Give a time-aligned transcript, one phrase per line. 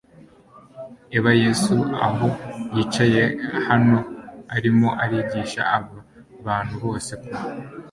[1.17, 1.75] eba yesu
[2.07, 2.29] aho
[2.75, 3.23] yicaye
[3.67, 3.97] hano
[4.55, 5.97] arimo arigisha aba
[6.45, 7.29] bantu bose ku